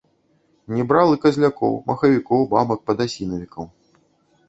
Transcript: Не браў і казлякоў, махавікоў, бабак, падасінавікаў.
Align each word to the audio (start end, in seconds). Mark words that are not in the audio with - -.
Не 0.75 0.85
браў 0.91 1.13
і 1.17 1.19
казлякоў, 1.27 1.77
махавікоў, 1.91 2.41
бабак, 2.57 2.79
падасінавікаў. 2.91 3.73